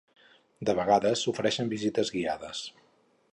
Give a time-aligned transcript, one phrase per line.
[0.69, 2.65] De vegades s'ofereixen visites guiades.